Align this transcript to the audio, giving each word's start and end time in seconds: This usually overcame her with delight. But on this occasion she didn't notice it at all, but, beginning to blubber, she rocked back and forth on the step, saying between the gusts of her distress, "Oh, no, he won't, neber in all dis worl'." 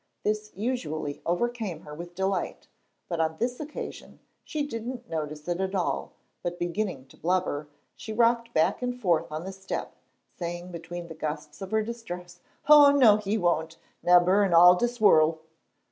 This 0.23 0.51
usually 0.55 1.21
overcame 1.27 1.81
her 1.81 1.93
with 1.93 2.15
delight. 2.15 2.67
But 3.07 3.19
on 3.19 3.37
this 3.37 3.59
occasion 3.59 4.17
she 4.43 4.65
didn't 4.65 5.07
notice 5.07 5.47
it 5.47 5.61
at 5.61 5.75
all, 5.75 6.13
but, 6.41 6.57
beginning 6.57 7.05
to 7.09 7.17
blubber, 7.17 7.67
she 7.95 8.11
rocked 8.11 8.51
back 8.51 8.81
and 8.81 8.99
forth 8.99 9.31
on 9.31 9.43
the 9.43 9.51
step, 9.51 9.95
saying 10.39 10.71
between 10.71 11.07
the 11.07 11.13
gusts 11.13 11.61
of 11.61 11.69
her 11.69 11.83
distress, 11.83 12.39
"Oh, 12.67 12.89
no, 12.91 13.17
he 13.17 13.37
won't, 13.37 13.77
neber 14.01 14.43
in 14.43 14.55
all 14.55 14.73
dis 14.73 14.99
worl'." 14.99 15.39